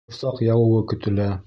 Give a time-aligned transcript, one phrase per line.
[0.11, 1.33] Борсаҡ яуыуы көтөлә